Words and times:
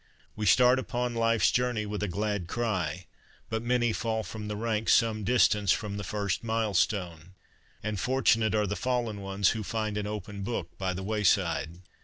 We 0.35 0.47
start 0.47 0.79
upon 0.79 1.13
life's 1.13 1.51
journey 1.51 1.85
with 1.85 2.01
a 2.01 2.07
glad 2.07 2.47
cry; 2.47 3.05
but 3.51 3.61
many 3.61 3.93
fall 3.93 4.23
from 4.23 4.47
the 4.47 4.55
ranks 4.55 4.95
some 4.95 5.23
distance 5.23 5.71
from 5.71 5.97
the' 5.97 6.03
first 6.13 6.43
mile 6.43 6.73
stone,' 6.73 7.35
and 7.83 7.99
fortunate 7.99 8.55
are 8.55 8.65
the 8.65 8.75
fallen 8.75 9.21
ones 9.21 9.49
who 9.49 9.61
find 9.61 9.99
an 9.99 10.07
open 10.07 10.41
book 10.41 10.75
by 10.79 10.93
the 10.93 11.03
wayside. 11.03 11.81